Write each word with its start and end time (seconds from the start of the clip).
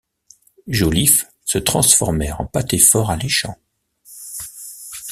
Joliffe, 0.65 1.27
se 1.45 1.59
transformèrent 1.59 2.41
en 2.41 2.47
pâtés 2.47 2.79
fort 2.79 3.11
alléchants. 3.11 3.59